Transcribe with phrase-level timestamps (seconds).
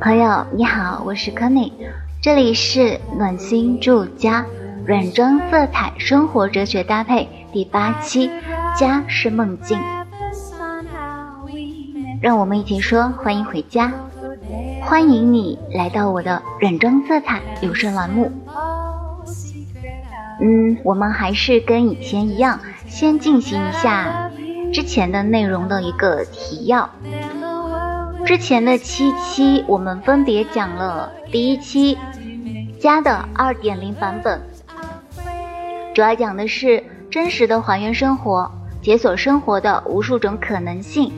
[0.00, 1.72] 朋友你好，我是 Conny，
[2.20, 4.44] 这里是暖心住家
[4.84, 8.28] 软装色彩生活哲学搭配第八期，
[8.76, 9.78] 家是梦境，
[12.20, 13.92] 让我们一起说欢迎回家，
[14.82, 18.32] 欢迎你来到我的软装色彩有声栏目。
[20.40, 24.28] 嗯，我们还是跟以前一样，先进行一下
[24.72, 26.90] 之前的内容的一个提要。
[28.30, 31.98] 之前的七期，我们分别讲了第一期
[32.78, 34.40] 家的二点零版本，
[35.92, 36.80] 主要讲的是
[37.10, 38.48] 真实的还原生活，
[38.80, 41.12] 解锁生活的无数种可能性。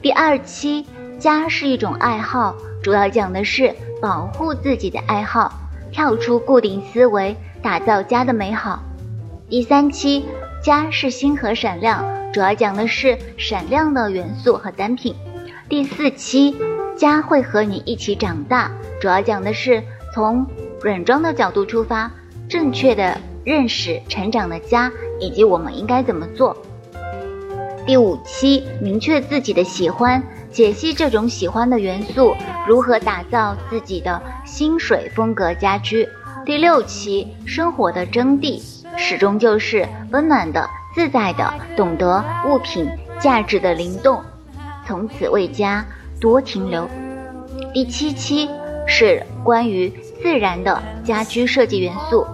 [0.00, 0.86] 第二期
[1.18, 5.52] 家是一种爱好，主要讲的是保护自己的爱好，
[5.90, 8.82] 跳出固定思维，打造家的美好。
[9.50, 10.24] 第三期
[10.64, 15.14] 家是星河闪亮，主要讲的是闪亮的元素和单品。
[15.72, 16.54] 第四期，
[16.98, 18.70] 家会和你一起长大，
[19.00, 20.46] 主要讲的是从
[20.82, 22.10] 软装的角度出发，
[22.46, 26.54] 正确的认识成长的家以及我们应该怎么做。
[27.86, 32.36] 第五期，明确自己的喜欢，解析这种喜欢的元素，
[32.68, 36.06] 如何打造自己的心水风格家居。
[36.44, 38.60] 第六期，生活的真谛，
[38.98, 42.86] 始终就是温暖的、自在的，懂得物品
[43.18, 44.22] 价值的灵动。
[44.86, 45.84] 从此为家
[46.20, 46.88] 多停留。
[47.72, 48.48] 第七期
[48.86, 49.88] 是关于
[50.22, 52.26] 自然的家居设计元素，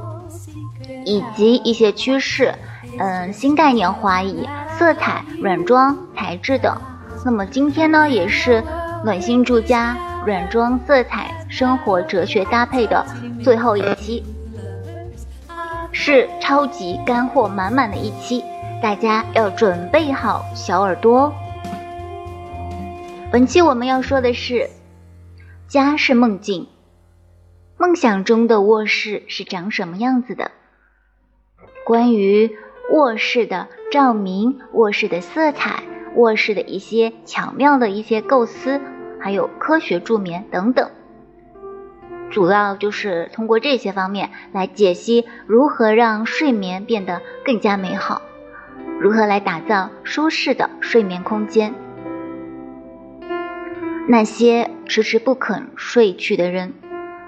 [1.04, 2.54] 以及一些趋势，
[2.98, 6.76] 嗯，新概念花艺、色彩、软装、材质等。
[7.24, 8.62] 那么今天呢，也是
[9.04, 13.04] 暖心住家软装色彩生活哲学搭配的
[13.42, 14.24] 最后一期，
[15.92, 18.44] 是超级干货满满的一期，
[18.82, 21.32] 大家要准备好小耳朵哦。
[23.30, 24.70] 本期我们要说的是，
[25.66, 26.66] 家是梦境，
[27.76, 30.50] 梦想中的卧室是长什么样子的？
[31.84, 32.56] 关于
[32.90, 35.82] 卧室的照明、卧室的色彩、
[36.14, 38.80] 卧室的一些巧妙的一些构思，
[39.20, 40.90] 还有科学助眠等等，
[42.30, 48.22] 主要就是通过这些方面来解析如何让睡眠变得更加美好，
[48.98, 51.74] 如何来打造舒适的睡眠空间。
[54.10, 56.72] 那些迟迟不肯睡去的人，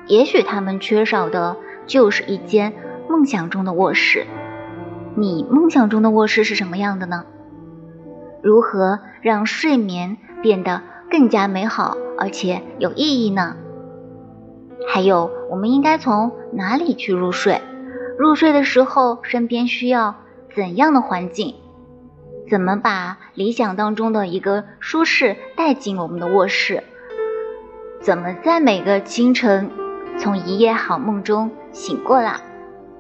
[0.07, 2.73] 也许他们缺少的就是一间
[3.07, 4.27] 梦想中的卧室。
[5.15, 7.27] 你梦想中的卧室是什么样的呢？
[8.43, 10.81] 如何让睡眠变得
[11.11, 13.57] 更加美好而且有意义呢？
[14.89, 17.61] 还有，我们应该从哪里去入睡？
[18.19, 20.15] 入睡的时候，身边需要
[20.55, 21.57] 怎样的环境？
[22.51, 26.83] 怎么把理想当中的一个舒适带进我们的卧室？
[28.01, 29.71] 怎么在每个清晨
[30.19, 32.41] 从一夜好梦中醒过来？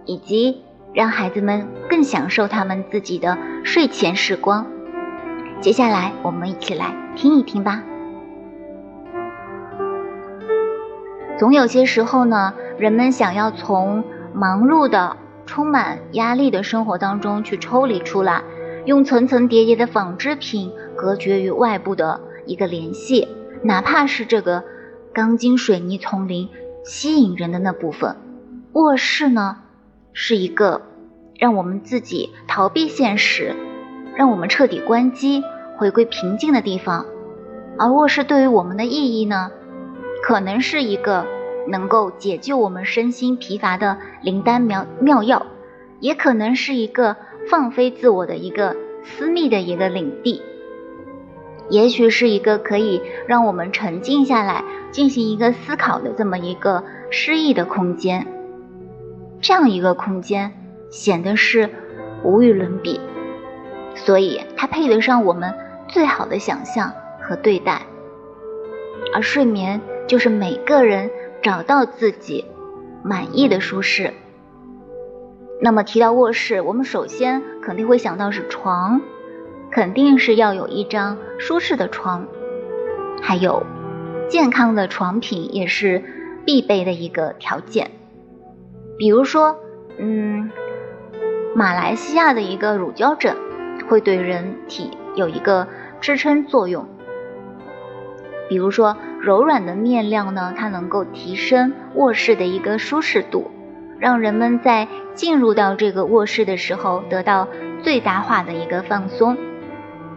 [0.04, 0.62] 以及
[0.94, 4.68] 让孩子们更享受他们自己的睡前时光？
[5.60, 7.82] 接下来我们一起来听一听吧。
[11.40, 18.44] 总有些时候呢，人们想要从忙碌的、充满压力的生活当中去抽离出来。
[18.90, 23.28] 用层层叠叠的纺织品隔绝于外部的一个联系，
[23.62, 24.64] 哪怕是这个
[25.14, 26.48] 钢筋水泥丛林
[26.82, 28.16] 吸引人的那部分。
[28.72, 29.58] 卧室呢，
[30.12, 30.82] 是一个
[31.38, 33.54] 让我们自己逃避现实，
[34.16, 35.44] 让我们彻底关机、
[35.78, 37.06] 回归平静的地方。
[37.78, 39.52] 而卧室对于我们的意义呢，
[40.24, 41.24] 可能是一个
[41.68, 45.46] 能够解救我们身心疲乏的灵丹妙妙药，
[46.00, 47.16] 也可能是一个。
[47.48, 50.42] 放飞自我的一个私密的一个领地，
[51.68, 58.26] 也许是一个可以让我们沉静下来进行一个思考的这么一个诗意的空间。
[59.40, 60.52] 这样一个空间
[60.90, 61.70] 显得是
[62.22, 63.00] 无与伦比，
[63.94, 65.54] 所以它配得上我们
[65.88, 67.82] 最好的想象和对待。
[69.14, 71.10] 而睡眠就是每个人
[71.42, 72.44] 找到自己
[73.02, 74.12] 满意的舒适。
[75.62, 79.02] 那么提到卧室，我们首先肯定会想到是床，
[79.70, 82.26] 肯定是要有一张舒适的床，
[83.20, 83.64] 还有
[84.28, 86.02] 健康的床品也是
[86.46, 87.90] 必备的一个条件。
[88.96, 89.58] 比如说，
[89.98, 90.50] 嗯，
[91.54, 93.36] 马来西亚的一个乳胶枕
[93.86, 95.68] 会对人体有一个
[96.00, 96.88] 支撑作用。
[98.48, 103.50] 比如说，柔软的面料呢，它能够提升卧室的一个舒适度。
[104.00, 107.46] 让人们在进入到这个卧室的时候得到
[107.82, 109.36] 最大化的一个放松，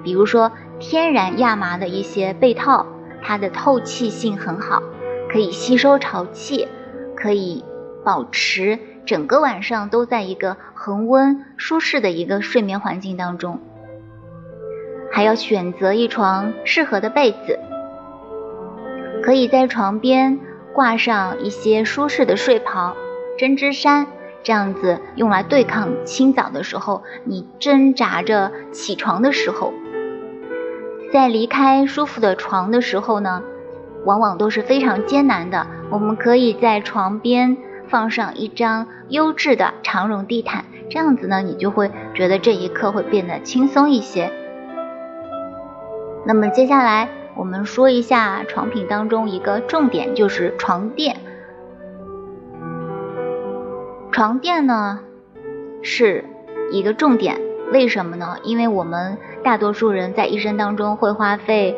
[0.04, 2.88] 比如说天然亚麻的一些被套，
[3.22, 4.82] 它的透气性很好，
[5.30, 6.68] 可以吸收潮气，
[7.16, 7.64] 可以
[8.06, 13.60] 保持整个晚上都在一个恒温舒适的一个睡眠环境当中。
[15.12, 17.60] 还要选择一床适合的被子，
[19.22, 20.40] 可以在床边
[20.74, 22.96] 挂上一些舒适的睡袍、
[23.38, 24.08] 针织衫，
[24.44, 29.74] 这样子用来对抗清早的时候你挣扎着起床的时候。
[31.12, 33.44] 在离开舒服的床的时候呢，
[34.06, 35.68] 往往都是非常艰难的。
[35.92, 37.56] 我们可以在床边
[37.88, 44.32] 放上一张优质的长绒地毯，这样子呢，你就会觉得这一刻会变得轻松一些。
[46.26, 51.18] 那么接下来我们说一下床品当中一个重点，就是床垫。
[54.14, 55.00] 床垫呢
[55.82, 56.26] 是
[56.72, 58.38] 一个重点，为什么呢？
[58.44, 61.76] 因为我们大多数人在一生当中会花费，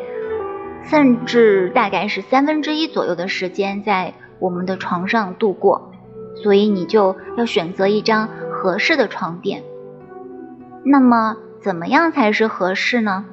[0.84, 5.90] 甚至大概是三分之一左右的时间在我们的床上度过，
[6.34, 9.62] 所以你就要选择一张合适的床垫。
[10.84, 13.24] 那么怎么样才是合适呢？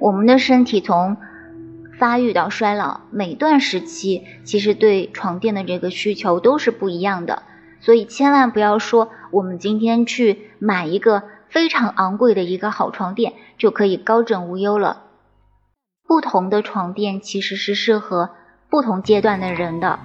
[0.00, 1.16] 我们的身体从
[1.98, 7.42] 发育到衰老，每段时期其实对床垫的这个需求都是不一样的，
[7.84, 15.02] 所以千万不要说我们今天去买一个非常昂贵的一个好床垫就可以高枕无忧了。
[16.08, 18.30] 不同的床垫其实是适合
[18.70, 19.98] 不同阶段的人的。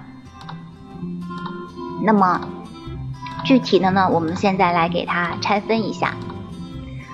[2.04, 2.46] 那么
[3.44, 6.14] 具体的呢，我们现在来给它拆分一下。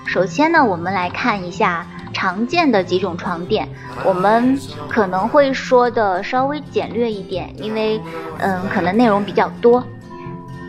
[0.05, 1.87] 首先呢，我们来看一下。
[2.13, 3.69] 常见的几种床垫，
[4.03, 4.57] 我们
[4.89, 8.01] 可能会说的稍微简略一点，因为
[8.39, 9.85] 嗯，可能内容比较多。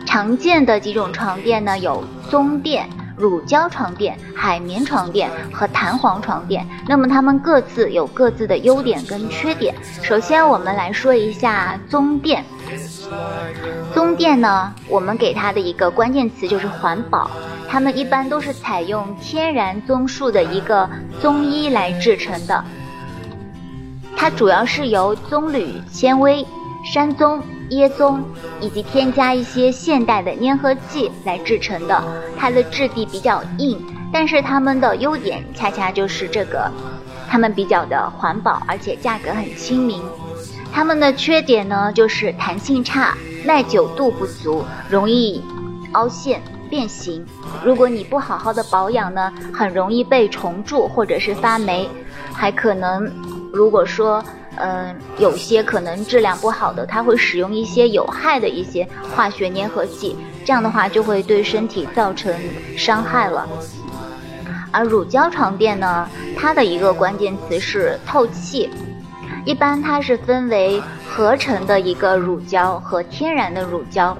[0.06, 6.66] 常见的几种床垫呢，有棕垫、乳胶床垫、海绵床垫和弹簧床垫。
[6.88, 9.74] 那么它们各自有各自的优点跟缺点。
[10.02, 12.44] 首先，我们来说一下棕垫。
[13.92, 17.30] 棕垫呢，我们给它的一个关键词就是环保。
[17.70, 20.88] 它们一般都是采用天然棕树的一个
[21.20, 22.64] 棕衣来制成的，
[24.16, 26.46] 它主要是由棕榈纤维、
[26.90, 28.22] 山棕、椰棕
[28.60, 32.02] 以及添加一些现代的粘合剂来制成的。
[32.36, 33.78] 它的质地比较硬，
[34.12, 36.70] 但是它们的优点恰恰就是这个，
[37.28, 40.02] 它们比较的环保，而且价格很亲民。
[40.72, 45.42] 它们的缺点呢，就是弹性差、耐久度不足、容易
[45.92, 46.40] 凹陷。
[46.70, 47.24] 变形，
[47.64, 51.88] 如果你不好好的保养呢，很容易被虫蛀或者是发霉，
[52.34, 53.10] 还可能，
[53.54, 54.22] 如果说，
[54.60, 62.34] 嗯，有些可能质量不好的，它会使用一些有害的一些化学粘合剂，这样的话就会对身体造成
[62.76, 63.48] 伤害了。
[64.70, 68.68] 而乳胶床垫呢，它的一个关键词是透气，
[69.44, 74.16] 一般它是分为合成的一个乳胶和天然的乳胶。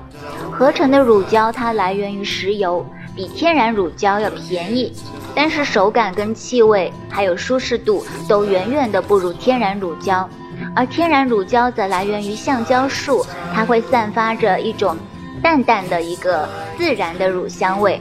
[0.51, 4.93] 合成的乳胶它来源于石油，比天然乳胶要便宜，
[5.41, 10.29] 但是手感跟气味还有舒适度都远远的不如天然乳胶。
[10.75, 13.25] 而天然乳胶则来源于橡胶树，
[13.55, 14.97] 它会散发着一种
[15.41, 18.01] 淡淡的一个自然的乳香味。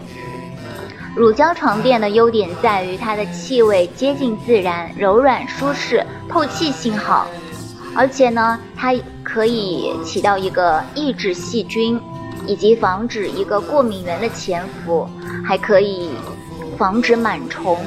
[1.15, 7.27] 乳胶床垫的优点在于它的气味接近自然，柔软舒适，透气性好，
[7.95, 12.01] 而且呢，它可以起到一个抑制细菌。
[12.45, 15.05] 以及防止一个过敏源的潜伏，
[15.45, 16.11] 还可以
[16.77, 17.77] 防止螨虫，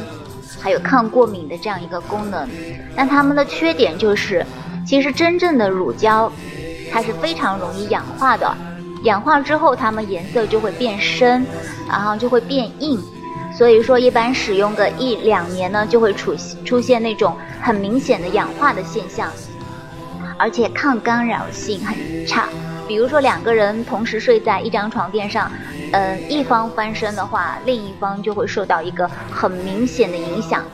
[0.60, 2.48] 还有抗过敏的这样一个功能。
[2.94, 4.44] 但它们的缺点就是，
[4.86, 6.30] 其实真正的乳胶，
[6.92, 8.52] 它是非常容易氧化的，
[9.04, 11.46] 氧化之后它们颜色就会变深，
[11.88, 13.00] 然后就会变硬。
[13.52, 19.28] 所以说，一般使用个一两年呢，就会出出现那种很明显的氧化的现象，
[20.38, 22.48] 而且抗干扰性很差。
[22.90, 25.48] 比如说两个人同时睡在一张床垫上，
[25.92, 30.64] 嗯，一方翻身的话，另一方就会受到一个很明显的影响。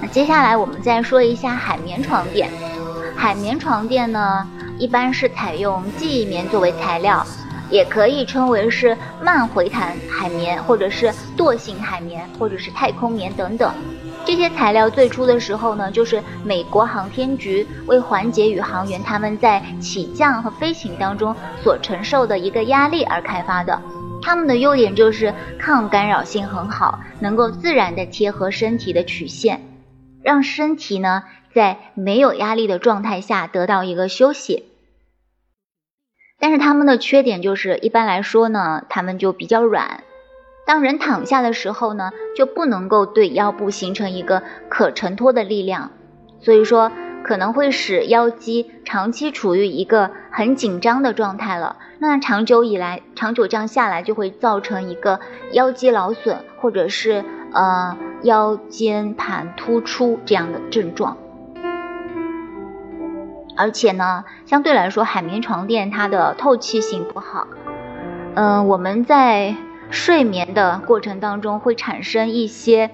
[0.00, 2.50] 那接下来我们再说一下海绵床垫。
[3.14, 4.48] 海绵床垫呢，
[4.78, 7.22] 一般是采用记忆棉作为材料，
[7.68, 13.70] 也可以称为是慢回弹海绵，或者是惰性海绵，或者是太空棉等等。
[14.26, 23.80] 这些材料最初的时候呢，就是美国航天局为缓解宇航员他们在起降和飞行当中所承受的一个压力而开发的。
[24.22, 29.60] 它们的优点就是抗干扰性很好，能够自然的贴合身体的曲线，
[30.22, 34.64] 让身体呢在没有压力的状态下得到一个休息。
[36.40, 40.03] 但是它们的缺点就是，一般来说呢，它们就比较软。
[40.66, 45.90] 当人躺下的时候呢，就不能够对腰部形成一个可承托的力量，
[46.40, 46.90] 所以说
[47.22, 51.76] 可能会使腰肌长期处于一个很紧张的状态了。
[51.98, 55.20] 那长久以来，长久这样下来，就会造成一个
[55.52, 61.16] 腰肌劳损，或者是呃腰间盘突出这样的症状。
[63.56, 67.46] 而且呢，相对来说，海绵床垫它的透气性不好。
[68.34, 69.54] 嗯，我们在
[69.90, 72.90] 睡眠的过程当中会产生一些，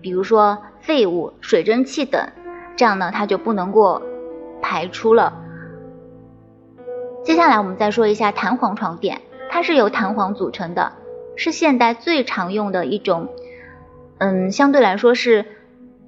[0.00, 2.28] 比如说废物、水蒸气等，
[2.76, 4.02] 这样呢，它就不能够
[4.62, 5.34] 排出了。
[7.22, 9.20] 接下来我们再说一下弹簧床垫，
[9.50, 10.92] 它是由弹簧组成的，
[11.36, 13.28] 是现代最常用的一种，
[14.18, 15.44] 嗯，相对来说是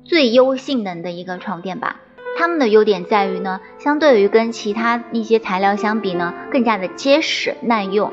[0.04, 2.00] 最优性能的一个床垫吧。
[2.38, 8.10] 它们的优点在于呢，相对于跟其他一些材料相比呢，更加的结实耐用。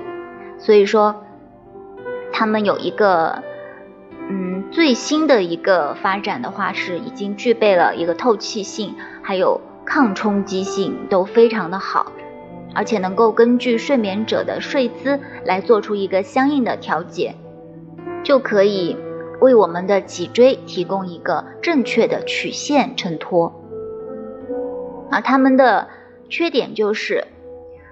[0.58, 1.24] 所以说，
[2.40, 3.44] 他们有一个，
[4.30, 12.14] 嗯，最新的一个发展的话是已经具备了一个透气性，还有抗冲击性都非常的好，
[12.74, 17.36] 而且能够根据睡眠者的睡姿来做出一个相应的调节，
[18.24, 18.96] 就可以
[19.42, 23.54] 为我们的脊椎提供一个正确的曲线衬托。
[25.12, 25.90] 而它们的
[26.30, 27.28] 缺点就是，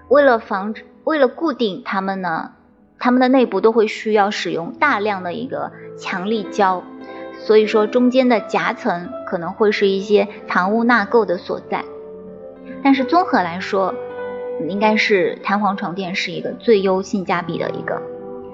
[0.07, 2.53] 为了防止，为了固定它们呢。
[2.99, 6.83] 它们的内部都会需要使用大量的一个强力胶，
[7.39, 11.85] 所以说中间的夹层可能会是一些藏污纳垢的所在。
[12.83, 13.93] 但是综合来说，
[14.67, 18.01] 应该是弹簧床垫是一个最优性价比的一个。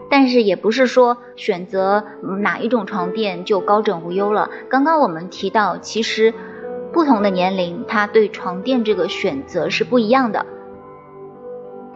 [0.10, 2.04] 但是也不是说选择
[2.42, 4.50] 哪一种床垫就高枕无忧了。
[4.70, 6.34] 刚刚我们提到，其实
[6.92, 10.46] 不同的年龄，它对床垫这个选择是不一样的。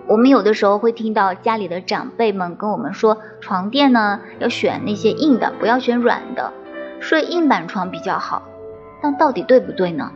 [0.08, 6.54] 我们有的时候会听到家里的长辈们跟我们说，床垫呢要选那些硬的，不要选软的，
[7.02, 8.42] 睡硬板床比较好。
[9.02, 10.12] 但到底对不对呢？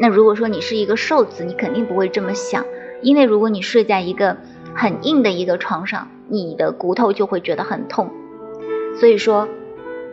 [0.00, 2.64] 那如果说你是一个瘦子，你肯定不会这么想，
[3.02, 4.38] 因为如果你睡在一个
[4.74, 8.10] 很硬的一个床上，你的骨头就会觉得很痛。
[8.98, 9.46] 所以说，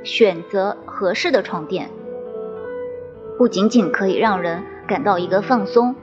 [0.03, 1.89] 选择合适的床垫，
[3.38, 5.96] 不仅仅可以让人感到一个放松，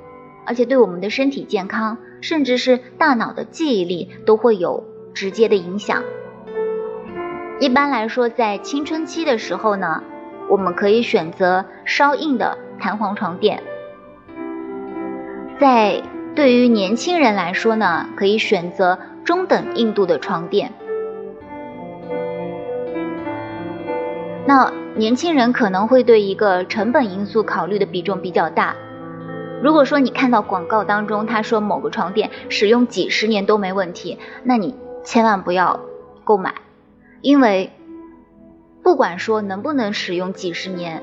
[0.46, 1.98] 而且对我们的身体健康。
[2.22, 6.02] 甚至是大脑的记忆力都会有直接的影响。
[7.60, 10.02] 一般来说，在青春期的时候呢，
[10.48, 13.58] 我们可以选择稍硬的弹簧床垫；
[15.60, 16.02] 在
[16.34, 20.72] 对于年轻人来说呢，可以选择中等硬度的床垫。
[24.46, 28.74] 那年轻人可能会对一个成本因素考虑的比重比较大。
[29.66, 35.80] 如果说你看到广告当中他说某个床垫使用几十年都没问题，那你千万不要
[36.22, 36.54] 购买，
[37.20, 37.72] 因为
[38.84, 41.02] 不管说能不能使用几十年，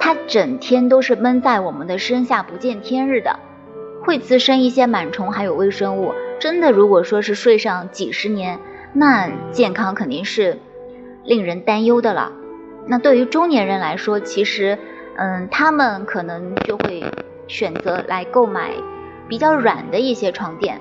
[0.00, 3.38] 它整天都是闷在我们的身下不见天日的，
[4.02, 6.12] 会滋生一些螨虫还有微生物。
[6.40, 8.58] 真的如果说是睡上几十年，
[8.94, 10.58] 那健康肯定是
[11.22, 12.32] 令人担忧的了。
[12.88, 14.76] 那对于中年人来说，其实
[15.14, 17.04] 嗯，他们可能就会。
[17.48, 18.72] 选择来购买
[19.28, 20.80] 比较软的一些床垫，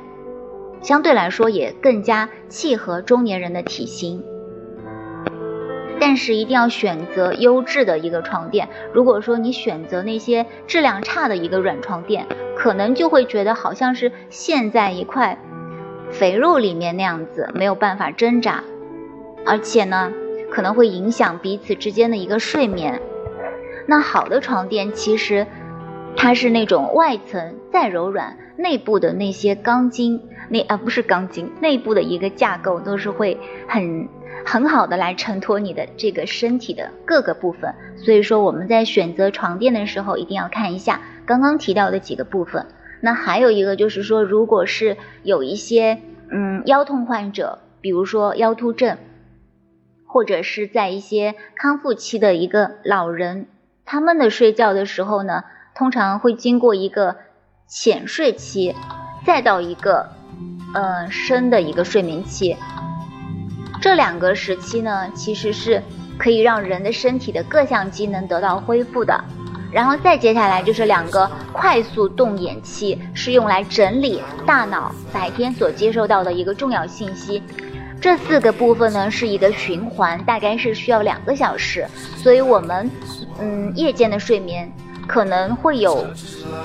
[0.81, 4.24] 相对来说也更加契合中年人的体型。
[6.00, 8.69] 但是一定要选择优质的一个床垫。
[8.93, 15.39] 如果说你选择那些质量差的一个软床垫，可能就会觉得好像是陷在一块
[16.12, 18.63] 肥肉里面那样子，没有办法挣扎，
[19.45, 20.12] 而且呢，
[20.51, 23.01] 可能会影响彼此之间的一个睡眠。
[23.88, 25.48] 那好的床垫其实。
[26.17, 34.07] 它是那种外层再柔软，内部的那些钢筋，那啊不是钢筋，内部的一个架构都是会很
[34.43, 37.75] 很好的来承托你的这个身体的各个部分。
[37.98, 42.65] 所以说我们在选择床垫的时候，一定要看一下刚刚提到的几个部分。
[43.01, 48.98] 那还有一个就是说，如果是有一些嗯腰痛患者，比如说腰突症，
[50.07, 53.48] 或者是在一些康复期的一个老人，
[53.86, 55.43] 他们的睡觉的时候呢。
[55.75, 57.17] 通常会经过一个
[57.67, 58.74] 浅睡期，
[59.25, 60.10] 再到一个
[60.74, 62.55] 呃深的一个睡眠期。
[63.82, 65.84] 这两个时期呢，其实是
[66.17, 69.22] 可以让人的身体的各项机能得到恢复的。
[69.70, 77.44] 然后再接下来就是两个快速动眼期，是用来整理大脑白天所接受到的一个重要信息。
[78.00, 81.86] 这四个部分呢是一个循环，大概是需要两个小时。
[82.15, 82.89] 所以我们
[83.41, 84.72] 嗯夜间的睡眠。
[85.07, 86.05] 可能会有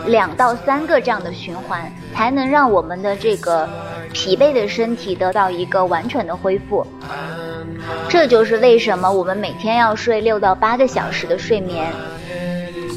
[0.07, 3.69] 两到三个这样的循环，才能让我们的这个
[4.13, 6.87] 疲惫的身体得到一个完全的恢复。
[8.09, 11.93] 这就是为什么我们每天要睡六到八个小时的睡眠。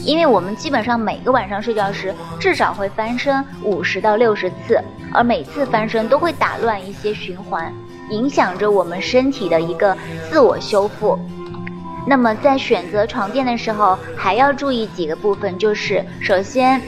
[0.05, 4.77] 因为我们基本上每个晚上睡觉时至少会翻身五十到六十次，
[5.13, 7.73] 而每次翻身都会打乱一些循环，
[8.09, 9.97] 影响着我们身体的一个
[10.29, 11.17] 自我修复。
[12.05, 16.81] 那么在选择床垫的时候，还要注意几个部分，就是首先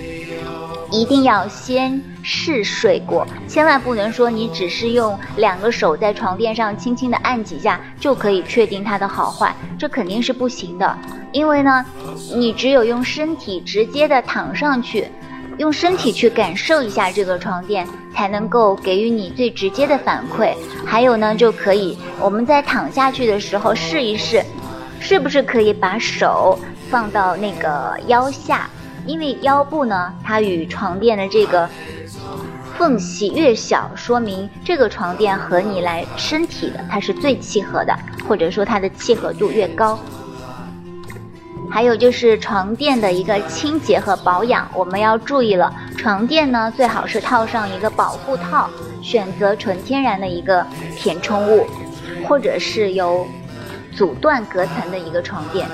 [0.92, 10.98] 一定要先试睡过，千万不能说你只是用两个手在床垫上轻轻的按几下就可以确定它的好坏，这肯定是不行的。
[11.32, 11.86] 因为呢，
[12.34, 15.08] 你只有用身体直接的躺上去，
[15.58, 20.54] 用身体去感受一下这个床垫，才能够给予你最直接的反馈。
[20.86, 24.44] 还有呢，就可以我们在躺下去的时候试一试。
[25.00, 26.58] 是不是可以把手
[26.90, 28.70] 放到那个腰下？
[29.06, 31.70] 因为腰部呢，它与床垫的这个
[32.76, 37.96] 缝隙越小，说明这个床垫和你来身体的它是最契合的，
[38.28, 40.00] 或者说它的契合度越高。
[41.70, 45.72] 还有就是床垫的一个清洁和保养，我们要注意了。
[45.98, 48.70] 床垫呢，最好是套上一个保护套，
[49.04, 51.68] 选择纯天然的一个填充物，
[52.28, 53.28] 或者是由。
[53.96, 55.68] 阻断隔层的一个床垫，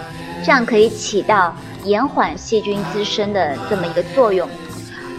[0.44, 4.48] 这样可以起到延缓细菌滋生的这么一个作用。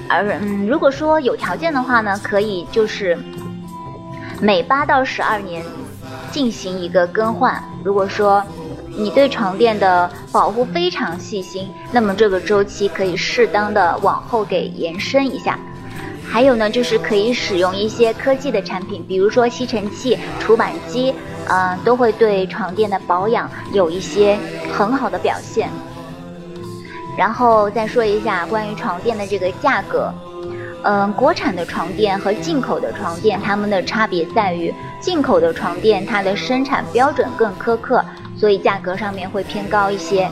[0.08, 3.18] 而嗯，如果说有条件的话呢，可以就是
[4.40, 5.64] 每八到十二年
[6.30, 7.62] 进行一个更换。
[7.82, 8.44] 如果说
[8.88, 15.58] 你对床垫的保护非常细心，那么这个周期可以适当的往后给延伸一下。
[16.24, 21.14] 还有呢，就是可以使用一些科技的产品，比如说吸尘器、除螨机。
[21.52, 24.38] 嗯，都会对床垫的保养有一些
[24.72, 25.68] 很好的表现。
[27.14, 30.10] 然后再说一下关于床垫的这个价格。
[30.84, 38.02] 嗯，国产的床垫和进口的床垫，它们的差别在于，进口的床垫它的生产标准更苛刻，
[38.36, 40.28] 所以价格上面会偏高一些。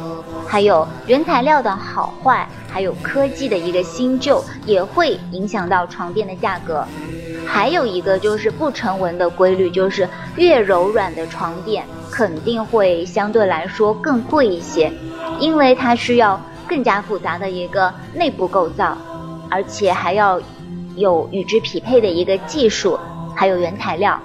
[0.48, 6.84] 还有原材料的好坏，还有科技的一个新旧，也会影响到床垫的价格。
[7.52, 14.90] 还有一个就是不成文的规律，就是越柔软的床垫肯定会相对来说更贵一些，
[15.40, 18.96] 因为它需要更加复杂的一个内部构造，
[19.50, 20.40] 而且还要
[20.94, 22.96] 有与之匹配的一个技术，
[23.34, 24.18] 还有原材料。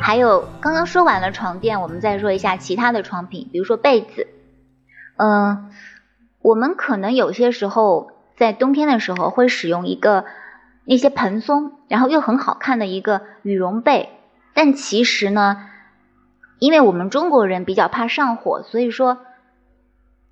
[0.00, 4.26] 还有刚刚说完了床垫，我们再说一下其他的床品，比如说被子。
[5.16, 5.70] 嗯，
[6.42, 10.24] 我们可能有些时候在冬天的时候会使用一个
[10.84, 14.10] 那些蓬松，然后又很好看的一个羽绒被，
[14.54, 15.68] 但其实呢，
[16.58, 19.18] 因为我们中国人比较怕上火，所以说，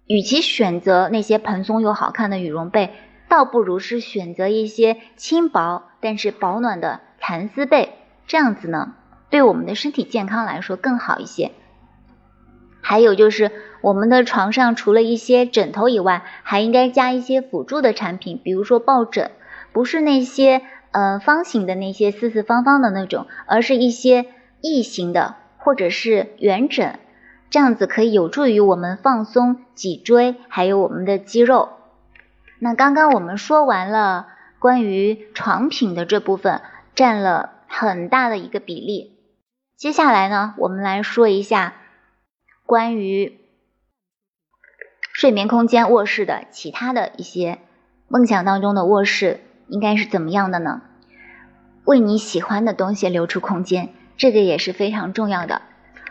[0.07, 2.95] 与其选择那些蓬松又好看的羽绒被，
[3.29, 7.93] 倒不如是选择一些轻薄但是保暖的蚕丝被，
[8.27, 8.95] 这样子呢。
[9.29, 11.51] 对我们的身体健康来说更好一些。
[12.89, 19.33] 还有就是，我们的床上除了一些枕头以外，还应该加一些辅助的产品，比如说抱枕，
[19.73, 24.27] 不是那些呃方形的那些四四方方的那种，而是一些
[24.61, 27.01] 异形的或者是圆枕，
[27.51, 31.71] 这样子可以有助于我们放松脊椎还有我们的肌肉。
[32.61, 34.29] 那刚刚我们说完了
[34.61, 36.61] 关于床品的这部分，
[36.95, 39.19] 占了很大的一个比例。
[39.77, 41.75] 接下来呢，我们来说一下
[42.67, 43.39] 关于
[45.13, 47.59] 睡眠空间卧室的其他的一些
[48.09, 50.83] 梦想当中的卧室应该是怎么样的呢？
[51.85, 55.63] 为你喜欢的东西留出空间，这个也是非常重要的。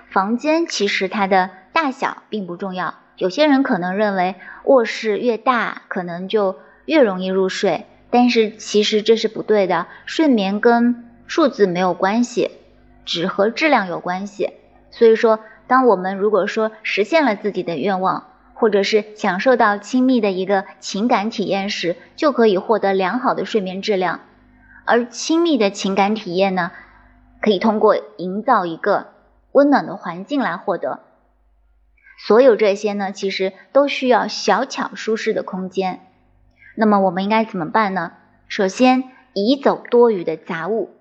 [0.09, 9.87] 房间其实它的大小并不重要，有些人可能认为卧室越大可能就越容易入睡，但是其实这是不对的。
[10.05, 12.51] 睡眠跟数字没有关系。
[13.03, 14.49] 只和质量有关系，
[14.89, 24.21] 所以说，当我们如果说实现了自己的愿望，或者是享受到亲密的一个情感体验时，就可以获得良好的睡眠质量。
[24.85, 26.71] 而亲密的情感体验呢，
[27.41, 29.07] 可以通过营造一个
[29.51, 30.99] 温暖的环境来获得。
[32.17, 36.01] 所有这些呢，其实都需要小巧舒适的空间。
[36.75, 38.13] 那么我们应该怎么办呢？
[38.47, 40.91] 首先，移走多余的杂物，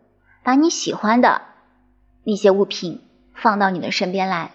[0.42, 1.42] 把你喜欢的。
[2.24, 3.02] 那些物品
[3.34, 4.52] 放到你的身边来，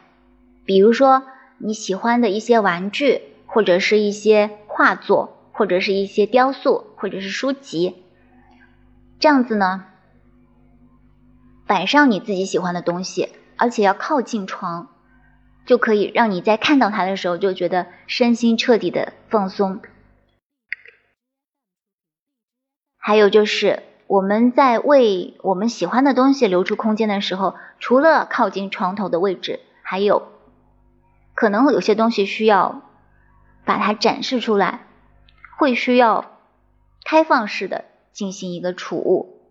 [0.66, 8.04] 比如说你喜欢的一些玩具，或者是一些画作，或者是一些雕塑，或者是书籍，
[9.20, 9.86] 这样子呢，
[11.68, 14.90] 摆上你自己喜欢的东西，而且要靠近床，
[15.66, 19.82] 就可以让你在看到它的时候就觉得身心彻底的放松。
[22.98, 23.84] 还有就是。
[24.10, 30.30] 我们在为我们喜欢的东西留出空间的时候，除了靠近床头的位置，还有
[31.36, 32.82] 可能有些东西需要
[33.66, 34.88] 把它展示出来，
[35.60, 36.26] 会需要
[37.06, 39.44] 开放式的进行一个储物。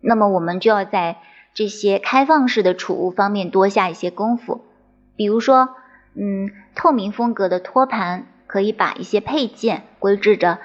[0.00, 1.16] 那么我们就要在
[1.52, 4.64] 这些开放式的储物方面多下一些功夫，
[5.16, 5.70] 比如说，
[6.14, 10.60] 嗯，透明风格的托盘可以把一些配件规制的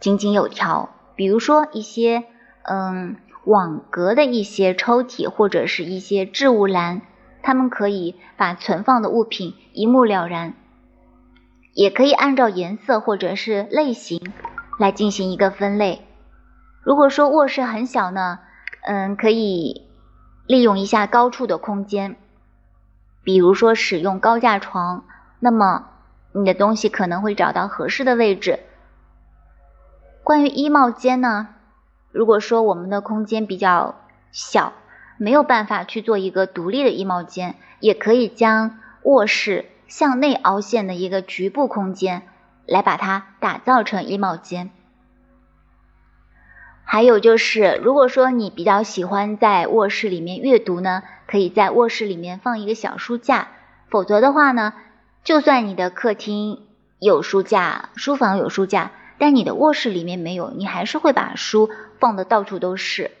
[0.00, 2.24] 井井有条，比如说一些
[2.62, 7.02] 嗯网格的一些抽屉或者是一些置物篮，
[7.42, 10.54] 它们可以把存放的物品一目了然，
[11.74, 14.32] 也可以按照颜色或者是类型
[14.78, 16.02] 来进行一个分类。
[16.82, 18.40] 如果说卧室很小呢？
[18.82, 19.86] 嗯，可以
[20.46, 22.16] 利用一下高处的空间，
[23.22, 25.04] 比如说使用高架床，
[25.38, 25.90] 那么
[26.32, 28.60] 你的东西可能会找到合适的位置。
[30.24, 31.48] 关于衣帽间呢，
[32.12, 33.94] 如果说我们的空间比较
[34.32, 34.72] 小，
[35.16, 42.22] 没有办法去做一个独立的衣帽间，也可以将卧室向内凹陷的一个局部空间
[42.66, 44.70] 来把它打造成衣帽间。
[46.84, 53.48] 还有就是，如果说你比较喜欢在卧室里面阅读呢，可以在卧室里面放一个小书架。
[53.88, 54.74] 否则的话呢，
[55.22, 56.66] 就算你的客厅
[56.98, 61.70] 有书架，书房有书架，但你的卧室里面没有，你还是会把书
[62.00, 63.12] 放的到处都是。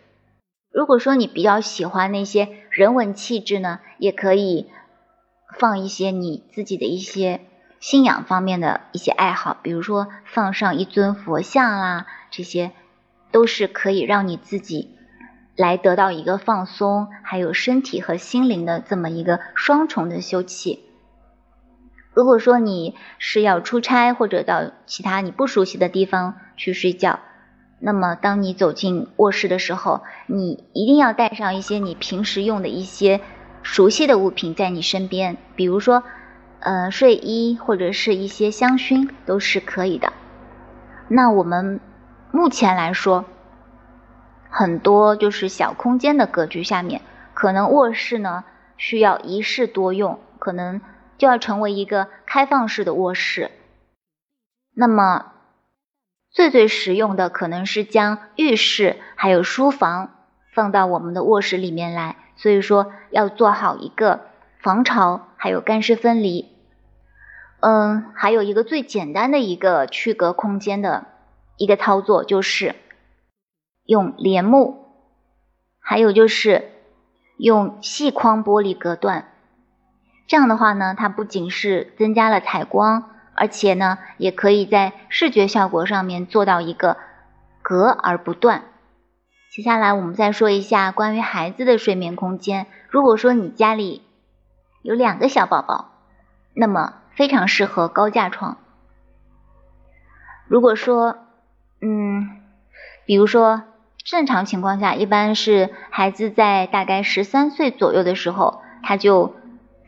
[0.72, 4.70] 如果说你比较喜欢那些人文气质呢，也可以
[5.58, 7.40] 放一些你自己的一些
[7.78, 12.72] 信仰方面的一些爱好，比如说放上一尊佛像啦，这些。
[13.32, 14.96] 都是可以让你自己
[15.54, 20.80] 来得到一个放松，还有身体和心灵的这么一个双重的休憩。
[22.12, 27.20] 如果说你是要出差或者到其他你不熟悉的地方去睡觉，
[27.80, 33.20] 那么当你走进卧室的时候，你一定要带上一些你平时用的一些
[33.62, 36.04] 熟悉的物品在你身边，比如说
[36.60, 40.12] 呃睡衣或者是一些香薰都是可以的。
[41.08, 41.80] 那我们。
[42.32, 43.24] 目前来说，
[44.50, 47.02] 很多就是小空间的格局下面，
[47.34, 48.44] 可能卧室呢
[48.76, 50.80] 需要一室多用，可能
[51.18, 53.50] 就要成为一个开放式的卧室。
[54.76, 55.32] 那么
[56.30, 60.14] 最最实用的可能是将浴室还有书房
[60.52, 64.20] 放到我们的卧室里面来，所以说要做好一个
[64.60, 66.48] 防潮还有干湿分离。
[67.60, 71.06] 嗯，还有一个最简单的一个区隔空间的。
[71.56, 72.74] 一个操作就是
[73.84, 74.94] 用帘幕，
[75.78, 76.70] 还有就是
[77.36, 79.28] 用细框玻璃隔断。
[80.26, 83.09] 这样的话呢，它不仅是增加了采光，
[83.40, 86.98] 而且呢，也可以在视觉效果上面做到一个
[87.62, 88.64] 隔而不断。
[89.50, 92.66] 接下来我们再说一下关于孩子的睡眠空间。
[92.90, 94.02] 如果说你家里
[94.82, 95.90] 有两个小宝宝，
[96.52, 98.58] 那么非常适合高架床。
[100.46, 101.16] 如果说
[101.80, 102.42] 嗯，
[103.06, 103.62] 比如说
[104.04, 109.34] 正常情况下，一般是孩子在大概十三岁左右的时候，他就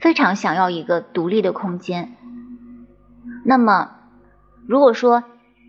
[0.00, 2.16] 非常想要一个独立的空间。
[3.44, 3.90] 那么，
[4.66, 5.24] 如果说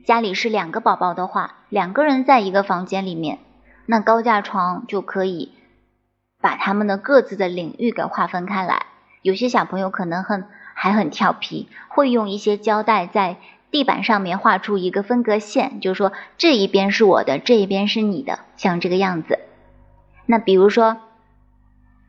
[0.06, 3.40] 家里是两个宝宝的话，两个人在一个房间里面，
[3.86, 5.54] 那高架床就可以
[6.42, 8.88] 把他们的各自的领域给划分开来。
[9.22, 13.38] 有些小朋友可能很还很调皮，会用一些胶带在。
[13.72, 19.40] 地板上面画出一个分隔线，就是说这一边是我的，这一边是你的，像这个样子。
[20.28, 20.98] 那比如说，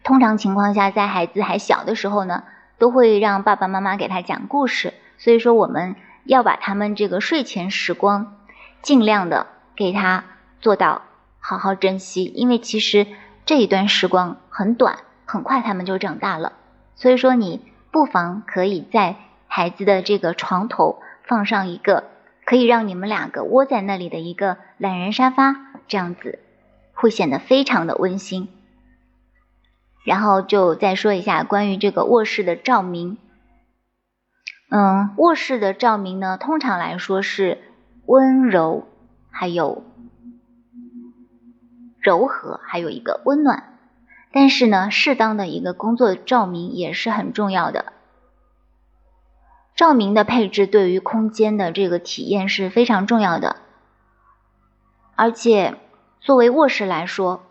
[0.03, 2.45] 通常情况下，在孩子还小的时候呢，
[2.77, 4.93] 都会让爸爸妈妈给他讲故事。
[5.19, 8.37] 所以说，我们要把他们这个睡前时光
[8.83, 9.47] 尽量的
[9.77, 10.25] 给他
[10.61, 11.03] 做到
[11.39, 13.07] 好好珍惜，因为其实
[13.47, 16.53] 这一段时光很短，很快他们就长大了。
[16.95, 21.01] 所以说，你不妨可以在孩子的这个床头。
[21.27, 22.05] 放上一个
[22.45, 25.57] 可以让你们两个窝在那里的一个懒人沙发，
[25.89, 26.39] 这样子
[26.93, 28.51] 会显得非常的温馨。
[30.05, 33.17] 然后就再说一下关于这个卧室的照明。
[34.77, 37.63] 嗯，卧室的照明呢，通常来说是
[38.07, 38.89] 温柔，
[39.31, 39.85] 还有
[42.01, 43.79] 柔和，还有一个温暖。
[44.33, 47.93] 但是呢，适当的一个工作照明也是很重要的。
[49.77, 53.59] 照明的配置对于空间的这个体验是非常重要的，
[55.15, 55.77] 而且
[56.21, 57.45] 作为卧室来说，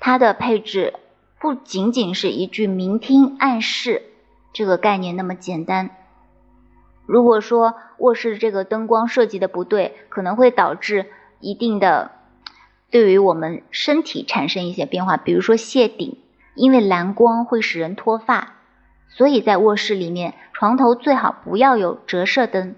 [0.00, 0.94] 它的配置
[1.38, 4.02] 不仅仅是一句明厅暗室
[4.52, 5.90] 这个概念那么简单。
[7.06, 11.06] 如果说卧室这个灯光设计的不对，可能会导致
[11.40, 12.12] 一定的
[12.90, 16.18] 对于我们身体产生一些变化，比如说谢顶，
[16.54, 18.54] 因为蓝光会使人脱发。
[19.08, 22.74] 所以在卧室里面，床头最好不要有折射灯。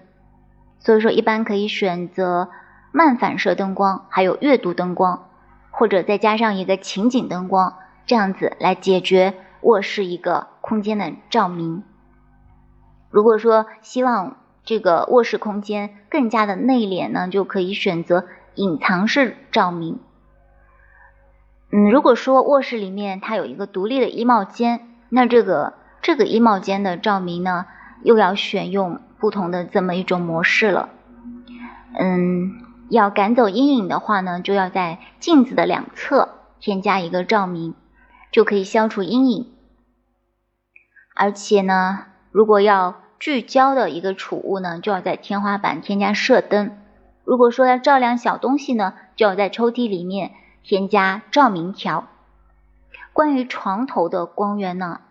[0.79, 2.49] 所以说，一般可以选择
[2.91, 5.29] 慢反射灯光，还有阅读灯光，
[5.71, 11.83] 或者再加上一个情景灯光，这样子来解决卧室一个空间的照明。
[13.09, 19.99] 如果说希望这个卧室空间更加的内敛呢，就可以选择隐藏式照明。
[21.71, 27.65] 嗯，如果说卧室里面它有一个独立的衣帽间，那这个这个衣帽间的照明呢，
[28.03, 29.01] 又要选用。
[29.19, 30.89] 不同的这么一种模式了，
[31.97, 32.51] 嗯，
[32.87, 37.73] 要赶走阴影的话呢，就要在镜子的两侧添加一个照明，
[38.31, 39.51] 就可以消除阴影。
[41.15, 42.05] 而且呢，
[42.37, 46.77] 如果要聚焦的一个储物呢，就要在天花板添加射灯。
[47.23, 52.05] 如果说要照亮小东西呢，就要在抽屉里面添加照明条。
[53.11, 55.01] 关于床头的光源呢，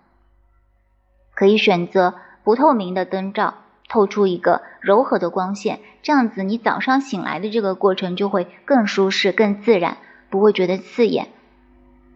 [1.35, 3.55] 可以选择不透明的灯罩。
[3.89, 9.97] 透出一个柔和的光线，这样子你早上醒来的这个过程就会更舒适、更自然，
[10.31, 11.27] 不会觉得刺眼。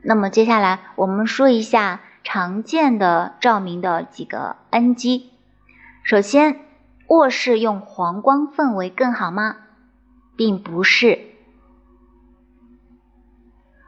[0.02, 5.30] 那么接下来我们说一下常见的照明的几个 NG。
[6.02, 6.60] 首先，
[7.08, 9.56] 卧室用黄光氛围更好吗？
[10.36, 11.26] 并不是。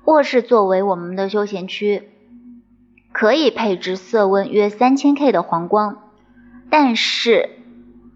[0.05, 2.11] 卧室作为我们的休闲区，
[3.13, 6.11] 可以配置色温约三千 K 的黄光，
[6.71, 7.59] 但是。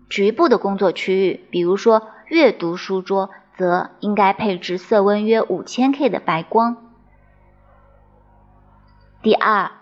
[0.08, 6.76] 局部的工作区域，比如说阅读书桌，则应该配置色温约五千 K 的白光。
[9.20, 9.72] 第二，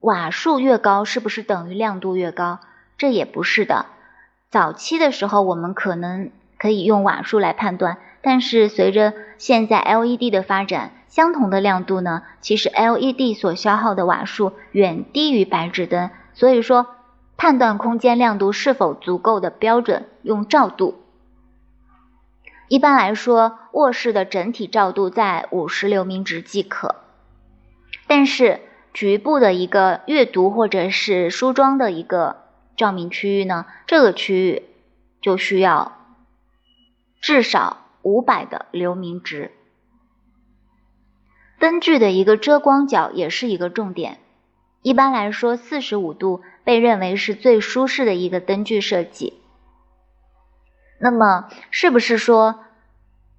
[0.00, 2.60] 瓦数越高是不是等于亮度越高？
[2.96, 3.86] 这也不是的。
[4.50, 16.86] 早期的时候，我们可能可以用瓦数来判断，但是随着现在 LED 的发展，相同的亮度呢，其实 LED 所消耗的瓦数远低于白炽灯，所以说。
[17.40, 21.00] 判断空间亮度是否足够的标准用照度。
[22.66, 26.96] 一般来说，卧室的整体照度在五十流明值即可。
[28.08, 28.60] 但是
[28.98, 32.38] 局部的一个阅读或者是梳妆的一个
[32.76, 34.64] 照明区域呢，这个区域
[35.22, 35.98] 就需要
[37.20, 39.52] 至少五百的流明值。
[41.60, 44.18] 灯具的一个遮光角也是一个重点。
[44.82, 49.40] 一般来说，四十五度被认为是最舒适的一个灯具设计。
[50.98, 52.64] 那么，是不是说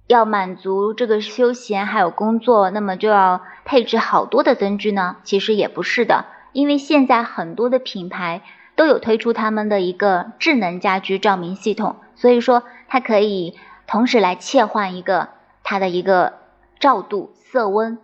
[0.06, 5.18] 要满足这个休闲还有工作，那么就要配置好多的灯具呢？
[5.22, 8.42] 其实也不是的，因为现在很多的品牌
[8.74, 13.56] 都有推出他们的一个智能家居照明系统，所以说它可以
[13.86, 15.28] 同时来切换一个
[15.62, 16.32] 它的一个
[16.80, 17.98] 照度、色温，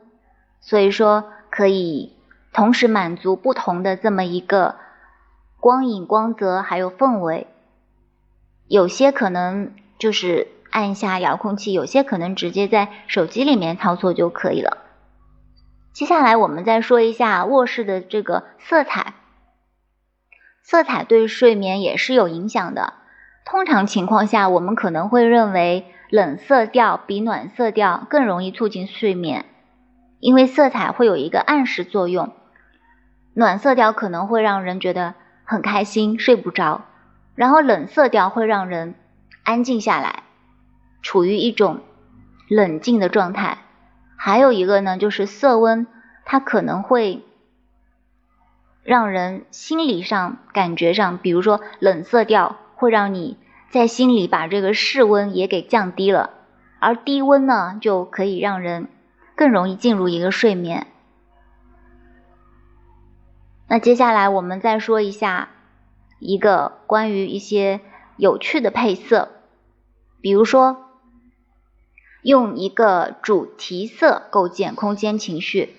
[0.60, 2.12] 所以说可以。
[2.52, 4.76] 同时满足不同的这么一个
[5.60, 7.48] 光影、光泽还有氛围，
[8.66, 14.85] 有些可能就是按下遥控器，有些可能直接在手机里面操作就可以了。
[15.96, 19.14] 接下来我们再说一下卧室的这个色彩，
[20.62, 22.92] 色彩对睡眠也是有影响的。
[23.46, 29.46] 通常情况下，我们可能会认为冷色调比暖色调更容易促进睡眠，
[30.20, 32.30] 因为色彩会有一个暗示作用。
[33.32, 36.82] 暖色调可能会让人觉得很开心，睡不着；
[37.34, 38.96] 然后冷色调会让人
[39.44, 40.24] 安静下来，
[41.00, 41.80] 处于一种
[42.50, 43.60] 冷静的状态。
[44.26, 45.86] 还有一个呢，就是色温，
[46.24, 47.22] 它可能会
[48.82, 53.38] 让人心理上、感觉上，比如说冷色调会让你
[53.70, 56.30] 在心里把这个室温也给降低了，
[56.80, 58.88] 而低温呢，就可以让人
[59.36, 60.88] 更容易进入一个睡眠。
[63.68, 65.50] 那接下来我们再说一下
[66.18, 67.80] 一个关于一些
[68.16, 69.28] 有趣的配色，
[70.20, 70.85] 比如说
[72.26, 75.76] 用一个主题色构建空间情绪。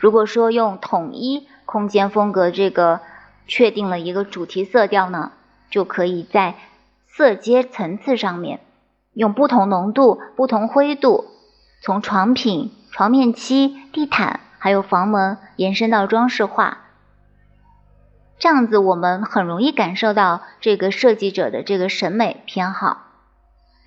[0.00, 2.98] 如果说用统一空间风格这个
[3.46, 5.30] 确定了一个主题色调呢，
[5.70, 6.56] 就可以在
[7.06, 8.58] 色阶层次上面
[9.12, 11.26] 用不同浓度、不同灰度，
[11.80, 16.78] 从床品、床面漆、地毯还有房门延伸到装饰画。
[18.40, 23.07] 这样子，我们很容易感受到这个设计者的这个审美偏好。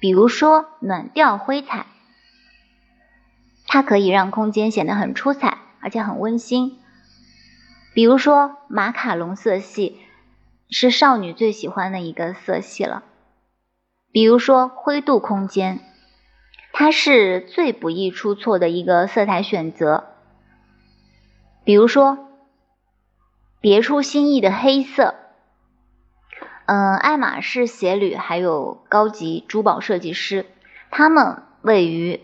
[0.01, 1.85] 比如说暖调灰彩，
[3.67, 6.77] 它可以让空间显得很出彩，而且很温馨。
[7.93, 10.01] 比如说马卡龙色系，
[10.69, 13.03] 是少女最喜欢的一个色系了。
[14.11, 15.79] 比如说灰度空间，
[16.73, 20.15] 它是最不易出错的一个色彩选择。
[21.63, 22.27] 比如说。
[23.63, 25.13] 别出心意的黑色。
[26.71, 30.45] 嗯，爱马仕鞋履还有高级珠宝设计师，
[30.89, 32.21] 他们位于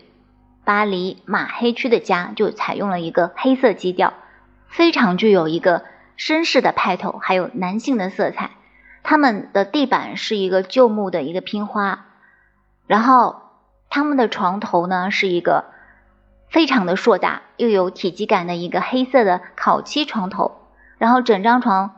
[0.64, 4.14] 巴黎马黑区的家就采用了一个黑色基调，
[4.66, 5.84] 非常具有一个
[6.16, 8.52] 绅士的派头，还有男性的色彩。
[9.02, 12.06] 他们的地板是一个旧木的一个拼花，
[12.86, 13.42] 然后
[13.90, 15.66] 他们的床头呢是一个
[16.48, 20.56] 非常的硕大又有体积感的一个黑色的烤漆床头，
[20.96, 21.97] 然后整张床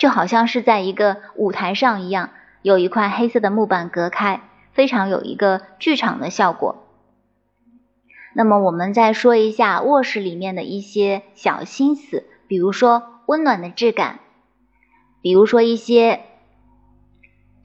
[0.00, 2.30] 就好像是在一个舞台上一样，
[2.62, 4.40] 有一块黑色的木板隔开，
[4.72, 6.86] 非常有一个剧场的效果。
[8.32, 14.20] 那么我们再说一下卧室里面的一些小心思，比如说温暖的质感。
[15.20, 16.22] 比如说一些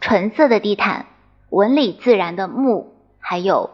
[0.02, 1.06] 纯色的地毯、
[1.50, 3.70] 纹理自然的木，还有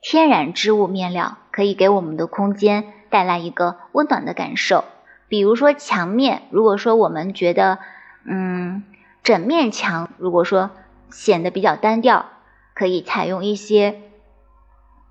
[0.00, 4.84] 天然织物面料，可以给我们的空间带来一个温暖的感受。
[5.28, 7.78] 比如说墙面，如果说我们觉得，
[8.24, 8.84] 嗯，
[9.22, 10.70] 整面墙如果说
[11.10, 12.26] 显得比较单调，
[12.74, 14.00] 可以采用一些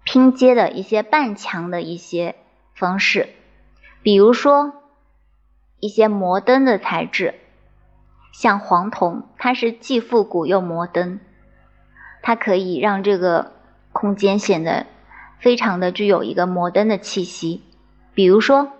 [0.03, 2.35] 拼接的一些半墙的一些
[2.73, 3.29] 方式，
[4.01, 4.73] 比如说
[5.79, 7.35] 一些摩登的材质。
[8.31, 11.19] 像黄铜，它是既复古又摩登，
[12.23, 13.51] 它可以让这个
[13.91, 14.87] 空间显得
[15.39, 17.61] 非常的具有一个摩登的气息。
[18.15, 18.71] 比如说，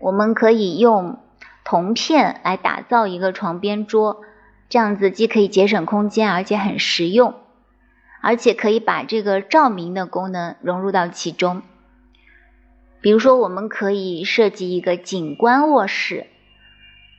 [0.00, 1.18] 我们可以用
[1.62, 4.22] 铜片来打造一个床边桌，
[4.68, 7.34] 这样子既可以节省空间，而且很实用，
[8.22, 11.62] 而且可以把这个照明的功能融入到其中。
[13.02, 16.26] 比如说，我们可以设计一个景观卧室。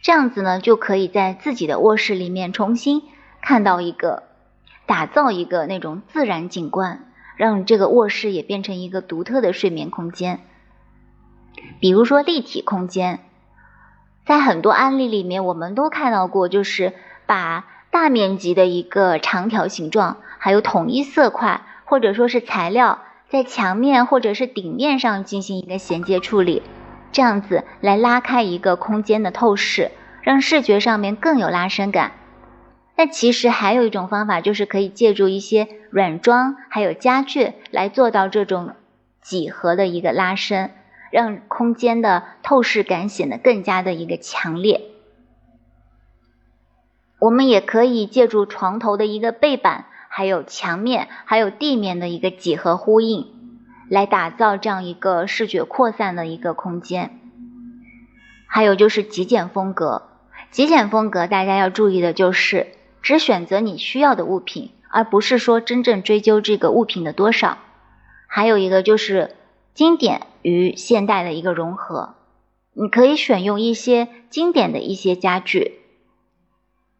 [0.03, 3.03] 这样子呢，就可以在自己的卧室里面重新
[3.41, 4.23] 看到一个，
[4.87, 10.39] 打造一个那种自然景观，让这个卧室也变成一个独特的睡眠空间。
[11.79, 13.19] 比如说立体空间，
[14.25, 16.93] 在很多案例里面，我们都看到过，就是
[17.25, 26.61] 把大面积的一个长条形状，还有统一色块或者说是材料，在墙面或者是顶面上进行一个衔接处理。
[27.11, 32.13] 这样子来拉开一个空间的透视，让视觉上面更有拉伸感。
[32.95, 38.75] 那其实还有一种方法，就是可以借助一些软装还有家具来做到这种
[39.21, 40.71] 几何的一个拉伸，
[41.11, 44.81] 让空间的透视感显得更加的一个强烈。
[47.19, 53.27] 我们也可以借助床头的一个背板，还有墙面，还有地面的一个几何呼应。
[53.89, 57.19] 来打造这样一个视觉扩散的一个空间，
[58.47, 60.03] 还有就是极简风格。
[60.49, 62.67] 极简风格大家要注意的就是
[63.01, 67.57] 只选择你需要的物品，而不是说真正追究这个物品的多少。
[68.27, 69.35] 还有一个就是
[69.73, 72.15] 经典与现代的一个融合，
[72.73, 75.79] 你可以选用一些经典的一些家具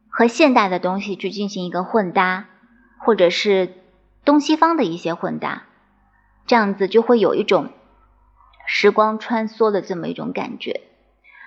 [0.09, 2.47] 和现代的东西去进行一个混搭，
[2.99, 3.73] 或者是
[4.25, 5.63] 东西方的一些混搭。
[6.47, 7.69] 这样子就会有一种
[8.67, 10.81] 时光穿梭的这么一种感觉。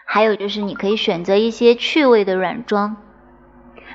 [0.07, 2.97] 还有就是你可以选择一些趣味的软装，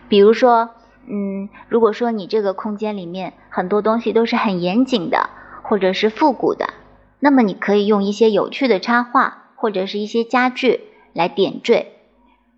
[0.08, 0.72] 比如说，
[1.08, 5.30] 嗯，如果说你这个空间里面很多东西都是很严谨的，
[5.64, 6.74] 或者是复古的，
[7.20, 10.82] 那么你可以用一些有趣的插画或者是一些家具
[11.14, 11.94] 来点缀，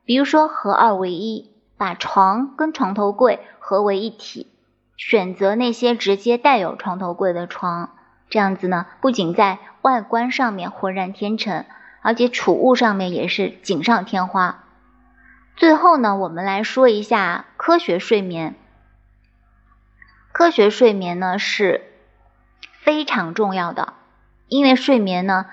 [0.06, 4.47] 比如说合二为一，把床跟床头柜合为一体，
[4.97, 7.91] 选择那些直接带有床头柜的床。
[8.30, 11.65] 这样子呢，不仅在外观上面浑然天成，
[12.02, 14.63] 而且储物上面也是锦上添花。
[15.58, 18.56] 最后呢，我们来说一下科学睡眠。
[20.32, 21.82] 科学睡眠呢是
[22.80, 23.95] 非常重要的，
[24.52, 25.46] 因为睡眠呢，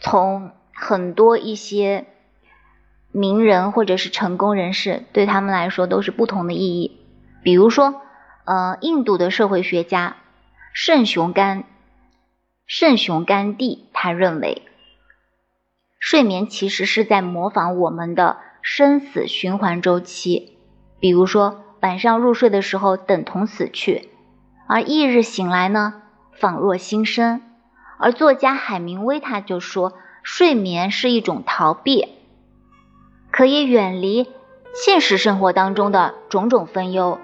[0.00, 2.04] 从很多一些
[3.10, 7.00] 名人或者是成功人士对他们来说都是不同的意义。
[7.42, 8.02] 比如说，
[8.44, 10.16] 呃，印度的社会学家
[10.74, 11.64] 圣雄甘。
[12.66, 14.60] 圣雄甘地他认为，
[15.98, 20.58] 睡眠其实是在模仿我们的生死循环周期。
[21.00, 24.10] 比如说，晚上入睡的时候等同死去，
[24.68, 26.02] 而翌日醒来呢，
[26.34, 27.40] 仿若新生。
[28.04, 32.06] 而作家海明威他就说，睡眠是一种逃避，
[33.30, 34.28] 可以远离
[34.74, 37.18] 现实生活当中的种种纷忧。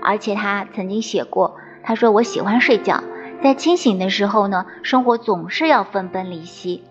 [0.00, 3.04] 而且他曾经写过，他说：“我喜欢睡觉。”
[3.44, 6.82] 在清醒的时候呢，生活总是要分崩离析，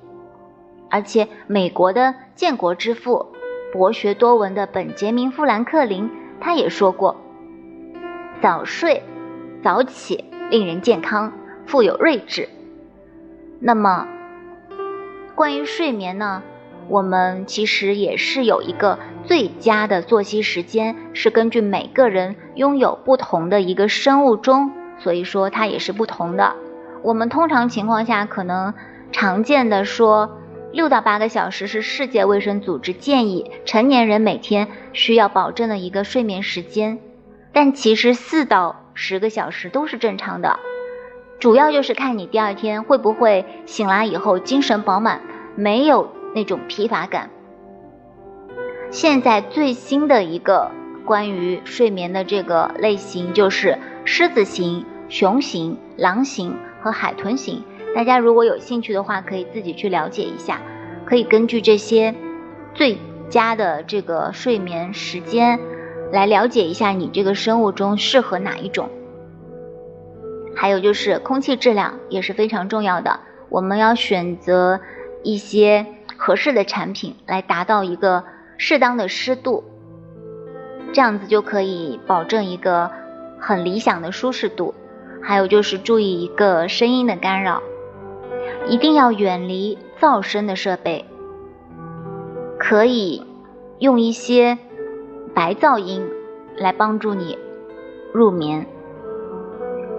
[0.91, 3.33] 而且美国的建国之父、
[3.73, 7.15] 博学多闻的本杰明·富兰克林，他也说过
[8.39, 9.01] ：“早睡
[9.63, 11.33] 早起令人健康，
[11.65, 12.49] 富有睿智。”
[13.67, 14.07] 那么，
[15.33, 16.43] 关于睡眠呢，
[16.87, 26.55] 我们其实也是有一个最佳的作息时间，是根据每个人拥有不同的一个生物钟，所以说它也是不同的。
[27.01, 28.75] 我们通常情况下可能
[29.11, 30.37] 常见的说，
[30.71, 36.99] 六到八个小时是世界卫生组织建议成年人每天需要保证的一个睡眠时间，
[37.51, 40.59] 但其实四到十个小时都是正常的，
[41.39, 45.21] 主要就是看你第二天会不会醒来以后精神饱满，
[45.55, 46.09] 没有。
[46.35, 47.29] 那种疲乏感。
[48.91, 50.69] 现在最新的一个
[51.05, 57.63] 关于睡眠的这个类型就是狮子型、熊型、狼型和海豚型。
[57.95, 60.59] 大家如果有兴趣的话，可以自己去了解一下，
[61.05, 62.13] 可以根据这些
[62.73, 62.97] 最
[63.29, 65.57] 佳的这个睡眠时间
[66.11, 68.89] 来了解一下你这个生物钟适合哪一种。
[70.55, 74.79] 还有就是空气质量也是非常重要的，我们要选择
[75.23, 75.85] 一些。
[76.17, 78.23] 合适的产品来达到一个
[78.57, 79.65] 适当的湿度，
[80.93, 82.89] 这样子就可以保证一个
[83.37, 84.73] 很理想的舒适度。
[85.21, 87.61] 还有就是注意一个声音的干扰，
[88.69, 91.03] 一定要远离噪声的设备，
[92.57, 93.27] 可以
[93.79, 94.57] 用一些
[95.33, 96.07] 白噪音
[96.55, 97.37] 来帮助你
[98.13, 98.65] 入眠，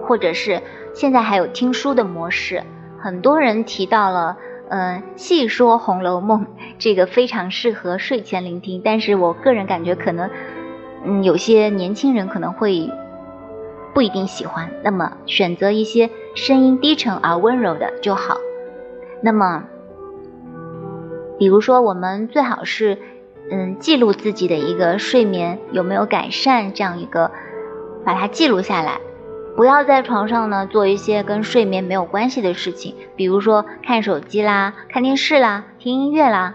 [0.07, 0.61] 或者是
[0.93, 2.63] 现在还有听书的模式，
[2.99, 4.37] 很多人提到了。
[4.69, 6.41] 嗯，细说《红楼梦》
[6.77, 10.29] 这个非常适合睡前聆听，但是我个人感觉可能，
[11.05, 12.91] 嗯，有些年轻人可能会
[13.93, 14.69] 不一定喜欢。
[14.83, 18.35] 那么选择一些声音低沉而温柔的就好。
[19.21, 19.63] 那么，
[21.39, 22.97] 比如说我们最好是，
[23.49, 27.31] 嗯，记录自己的一个睡眠有没有改善，这样一个
[28.03, 28.99] 把它记录下来。
[29.57, 36.53] 不要在床上呢做一些跟睡眠没有关系的事情，比如说看手机啦、看电视啦、听音乐啦，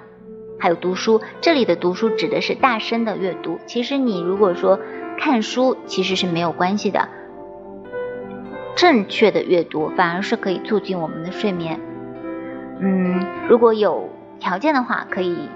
[0.61, 1.21] 还有读书。
[1.41, 3.59] 这里的读书指的是大声的阅读。
[3.67, 4.79] 其实你如果说
[5.19, 7.09] 看书，其实是没有关系的。
[8.77, 11.81] 正确的阅读反而是可以促进我们的睡眠。
[12.79, 15.49] 嗯，如果有条件的话，可以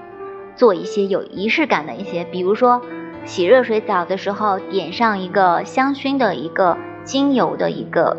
[0.57, 2.83] 做一些有仪式感的一些，比如说
[3.25, 6.77] 洗热水澡的时候点上一个香薰的一个。
[7.07, 8.15] 精油的一个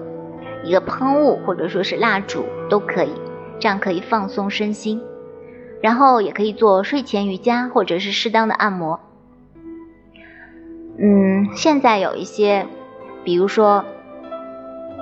[0.63, 3.11] 一个喷雾，或者说是蜡烛都可以，
[3.59, 4.99] 这样可以放松身心。
[5.79, 8.99] 然后也可以做睡前瑜伽，或者是适当的按摩。
[10.97, 12.65] 嗯，现在有一些，
[13.23, 13.85] 比如说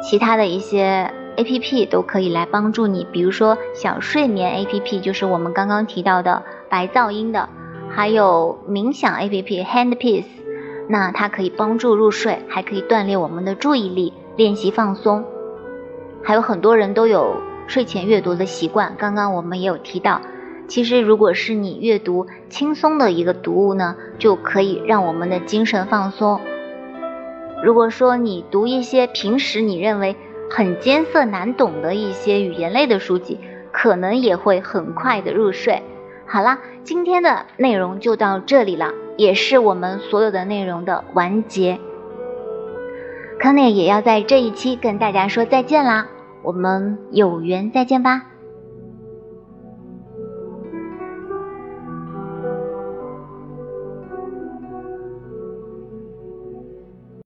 [0.01, 7.47] 其他的一些 A P P 都可以来帮助你，比如说小睡眠 A P P，就是我们刚刚提到的白噪音的，
[7.89, 10.25] 还有冥想 A P P Handpiece。
[10.87, 15.25] 那它可以帮助入睡，还可以锻炼我们的注意力，练习放松。
[16.23, 17.35] 还有很多人都有
[17.67, 20.21] 睡前阅读的习惯，刚刚我们也有提到。
[20.67, 26.41] 其实，如果是你阅读轻松的一个读物呢，就可以让我们的精神放松。
[27.63, 30.15] 如果说你读一些平时你认为
[30.49, 33.39] 很艰涩难懂的一些语言类的书籍，
[33.71, 35.83] 可能也会很快的入睡。
[36.25, 38.91] 好啦，今天的内容就到这里了。
[39.17, 41.79] 也是我们所有的内容的完结。
[43.39, 46.07] 康内也要在这一期跟大家说再见啦，
[46.41, 48.23] 我们有缘再见吧。